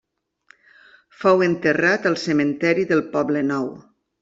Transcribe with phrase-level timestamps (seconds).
[1.19, 3.73] Fou enterrat al Cementiri del Poblenou.